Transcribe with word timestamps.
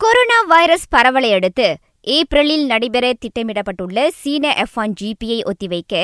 Corona 0.00 0.38
virus 0.46 0.88
பரவலை 0.88 1.32
அடுத்து 1.32 1.66
ஏப்ரலில் 2.06 2.64
நடைபெற 2.66 3.06
திட்டமிடப்பட்டுள்ள 3.12 4.06
சீன 4.08 4.52
எஃப் 4.54 4.74
ஒன் 4.74 4.94
ஜிபியை 5.00 5.38
ஒத்திவைக்க 5.50 5.94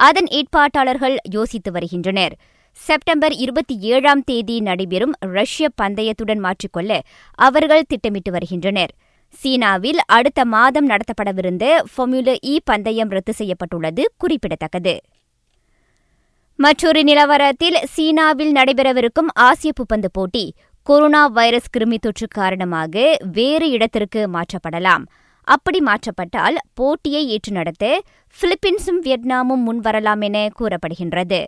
அதன் 0.00 0.28
ஏற்பாட்டாளர்கள் 0.30 1.16
யோசித்து 1.30 1.70
வருகின்றனர். 1.72 2.34
செப்டம்பர் 2.78 3.34
இருபத்தி 3.34 3.76
ஏழாம் 3.92 4.22
தேதி 4.22 4.56
நடைபெறும் 4.60 5.14
ரஷ்ய 5.36 5.68
பந்தயத்துடன் 5.82 6.40
மாற்றிக்கொள்ள 6.40 7.00
அவர்கள் 7.38 7.88
திட்டமிட்டு 7.88 8.30
வருகின்றனர். 8.30 8.94
சீனாவில் 9.34 10.00
அடுத்த 10.06 10.44
மாதம் 10.44 10.88
நடத்தப்படவிருந்த 10.88 11.64
ஃபார்முலா 11.94 12.36
இ 12.42 12.54
e 12.54 12.64
பந்தயம் 12.64 13.08
ரத்து 13.08 13.34
செய்யப்பட்டுள்ளது 13.34 14.04
குறிப்பிடத்தக்கது. 14.16 14.94
மற்றொரு 16.58 17.00
நிலவரத்தில் 17.02 17.78
சீனாவில் 17.92 18.52
நடைபெறவிருக்கும் 18.52 19.30
ஆசிய 19.34 19.70
புப்பந்து 19.72 20.08
போட்டி 20.12 20.42
கொரோனா 20.86 21.26
வைரஸ் 21.26 21.70
கிருமி 21.76 21.96
தொற்று 22.00 22.26
காரணமாக 22.28 23.16
வேறு 23.32 23.70
இடத்திற்கு 23.70 24.20
மாற்றப்படலாம். 24.28 25.02
அப்படி 25.48 25.80
மாற்றப்பட்டால் 25.80 26.56
போட்டியை 26.74 27.28
ஏற்று 27.28 27.52
நடத்த 27.52 28.02
பிலிப்பீன்ஸும் 28.36 29.00
வியட்நாமும் 29.02 29.62
முன்வரலாம் 29.66 30.20
என 30.20 30.48
கூறப்படுகின்றது. 30.58 31.40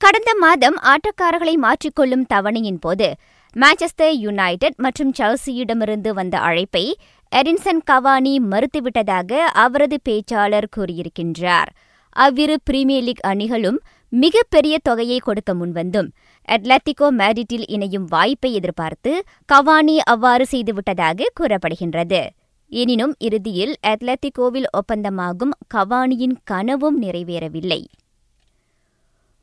கடந்த 0.00 0.34
மாதம் 0.34 0.78
ஆட்டக்காரர்களை 0.92 1.54
மாற்றிக்கொள்ளும் 1.56 2.24
தவணையின் 2.34 2.80
போது 2.80 3.08
மான்செஸ்டர் 3.56 4.14
யுனைடெட் 4.24 4.74
மற்றும் 4.76 5.12
சர்சியிடமிருந்து 5.18 6.10
வந்த 6.10 6.38
அழைப்பை 6.38 6.86
எரின்சன் 7.32 7.84
கவானி 7.90 8.34
மறுத்துவிட்டதாக 8.50 9.32
அவரது 9.64 9.98
பேச்சாளர் 10.08 10.72
கூறியிருக்கின்றார். 10.76 11.70
அவ்விரு 12.16 12.56
பிரீமியர் 12.64 13.02
லீக் 13.02 13.26
அணிகளும் 13.26 13.78
மிகப்பெரிய 14.08 14.78
தொகையை 14.82 15.18
கொடுக்க 15.18 15.54
முன்வந்தும் 15.54 16.08
அட்லட்டிகோ 16.48 17.08
மேடிட்டில் 17.10 17.64
இணையும் 17.66 18.04
வாய்ப்பை 18.04 18.54
எதிர்பார்த்து 18.54 19.24
கவானி 19.52 19.98
அவ்வாறு 19.98 20.46
செய்துவிட்டதாக 20.50 21.22
கூறப்படுகின்றது. 21.40 22.26
எனினும் 22.68 23.14
இறுதியில் 23.18 23.76
அத்லட்டிகோவில் 23.86 24.68
ஒப்பந்தமாகும் 24.72 25.54
கவானியின் 25.74 26.36
கனவும் 26.44 27.02
நிறைவேறவில்லை. 27.02 27.84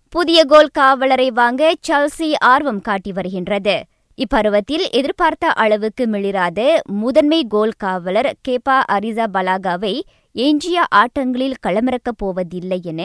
புதிய 0.10 0.46
கோல் 0.46 0.74
காவலரை 0.74 1.32
வாங்க 1.32 1.74
சல்சி 1.88 2.34
ஆர்வம் 2.40 2.82
காட்டி 2.82 3.12
வருகின்றது. 3.12 3.84
இப்பருவத்தில் 4.18 4.90
எதிர்பார்த்த 4.92 5.48
அளவுக்கு 5.48 6.08
மிளிராத 6.08 6.82
முதன்மை 6.92 7.46
கோல் 7.50 7.74
காவலர் 7.78 8.36
கேபா 8.48 8.82
அரிசா 8.92 9.26
பலாகாவை 9.34 10.02
எஞ்சிய 10.36 10.86
ஆட்டங்களில் 10.95 11.59
களமிறக்கப் 11.67 12.17
போவதில்லை 12.17 12.80
என 12.84 13.02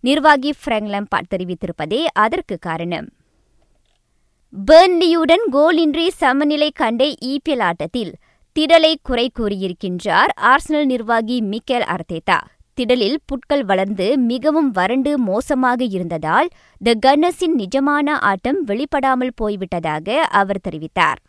நிர்வாகி 0.00 0.52
பிராங்க் 0.64 0.90
லம்பார்ட் 0.94 1.30
தெரிவித்திருப்பதே 1.34 2.00
அதற்கு 2.12 2.58
காரணம். 2.58 3.08
பெர்ன்லியுடன் 4.70 5.44
கோலின்றி 5.52 6.06
சமநிலை 6.08 6.70
கண்ட 6.74 7.04
இபிஎல் 7.24 7.62
ஆட்டத்தில் 7.62 8.12
திடலை 8.56 8.94
குறை 9.02 9.30
கூறியிருக்கின்றார் 9.38 10.32
ஆர்சனல் 10.36 10.84
நிர்வாகி 10.84 11.42
மிக்கேல் 11.42 11.86
அர்த்தேதா 11.94 12.38
திடலில் 12.78 13.18
புட்கள் 13.24 13.64
வளர்ந்து 13.64 14.18
மிகவும் 14.18 14.70
வறண்டு 14.70 15.18
மோசமாக 15.18 15.84
இருந்ததால் 15.84 16.48
த 16.80 16.94
கன்னஸின் 17.06 17.56
நிஜமான 17.56 18.18
ஆட்டம் 18.20 18.64
வெளிப்படாமல் 18.66 19.36
போய்விட்டதாக 19.40 20.16
அவர் 20.40 20.64
தெரிவித்தார். 20.68 21.20